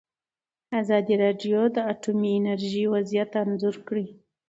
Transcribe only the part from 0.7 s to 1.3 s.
ازادي